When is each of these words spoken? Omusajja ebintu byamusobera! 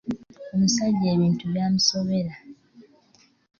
Omusajja 0.53 1.07
ebintu 1.15 1.43
byamusobera! 1.51 2.33